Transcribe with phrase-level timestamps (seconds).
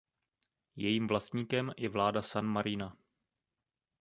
[0.75, 2.97] Jejím vlastníkem je vláda San Marina.